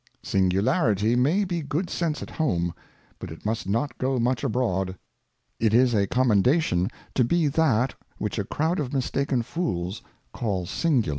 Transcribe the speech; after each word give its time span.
Singula 0.23 0.71
SINGULARITY 0.71 1.15
maybe 1.15 1.61
good 1.61 1.87
Sense 1.91 2.23
at 2.23 2.31
home, 2.31 2.73
but 3.19 3.29
it 3.29 3.45
must 3.45 3.67
*■ 3.67 3.69
not 3.69 3.95
go 3.99 4.17
much 4.17 4.43
abroad. 4.43 4.97
It 5.59 5.75
is 5.75 5.93
a 5.93 6.07
Commendation 6.07 6.89
to 7.13 7.23
be 7.23 7.45
that 7.49 7.93
which 8.17 8.39
a 8.39 8.43
crowd 8.43 8.79
of 8.79 8.93
mistaken 8.93 9.43
Fools 9.43 10.01
call 10.33 10.65
Singular. 10.65 11.09